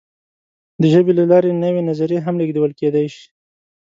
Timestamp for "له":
1.19-1.23